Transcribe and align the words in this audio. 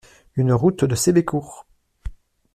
un 0.39 0.55
route 0.55 0.83
de 0.83 0.95
Sébécourt 0.95 1.67